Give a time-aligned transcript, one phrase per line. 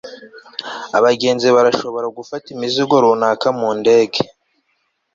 [0.97, 4.19] abagenzi barashobora gufata imizigo runaka mu ndege